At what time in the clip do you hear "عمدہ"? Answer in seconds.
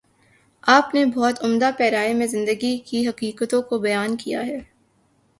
1.43-1.69